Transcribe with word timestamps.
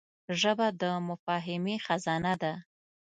ژبه 0.39 0.67
د 0.81 0.83
مفاهمې 1.07 1.75
خزانه 1.85 2.33
ده 2.41 2.53